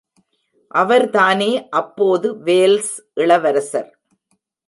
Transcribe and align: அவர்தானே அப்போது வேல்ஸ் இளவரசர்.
அவர்தானே 0.71 1.69
அப்போது 1.69 2.27
வேல்ஸ் 2.43 2.93
இளவரசர். 3.13 3.91